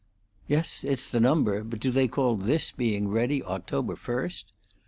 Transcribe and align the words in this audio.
"Yes, 0.47 0.83
it's 0.83 1.11
the 1.11 1.19
number; 1.19 1.63
but 1.63 1.79
do 1.79 1.91
they 1.91 2.07
call 2.07 2.35
this 2.35 2.71
being 2.71 3.07
ready 3.09 3.43
October 3.43 3.95
first?" 3.95 4.51